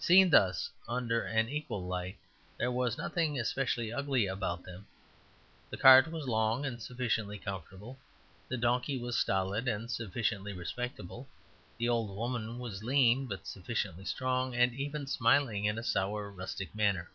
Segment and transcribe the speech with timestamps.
[0.00, 2.18] Seen thus under an equal light,
[2.58, 4.84] there was nothing specially ugly about them;
[5.70, 7.96] the cart was long and sufficiently comfortable;
[8.48, 11.28] the donkey was stolid and sufficiently respectable;
[11.78, 16.74] the old woman was lean but sufficiently strong, and even smiling in a sour, rustic
[16.74, 17.08] manner.